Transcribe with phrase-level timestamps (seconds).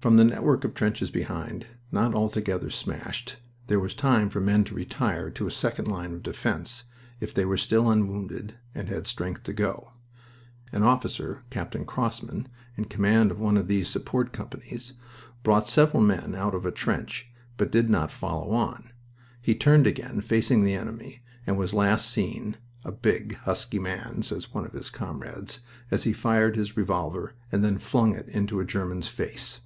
[0.00, 4.74] From the network of trenches behind, not altogether smashed, there was time for men to
[4.76, 6.84] retire to a second line of defense,
[7.18, 9.90] if they were still unwounded and had strength to go.
[10.70, 12.46] An officer Captain Crossman
[12.76, 14.92] in command of one of these support companies,
[15.42, 18.92] brought several men out of a trench, but did not follow on.
[19.42, 24.54] He turned again, facing the enemy, and was last seen "a big, husky man," says
[24.54, 25.58] one of his comrades
[25.90, 29.60] as he fired his revolver and then flung it into a German's face.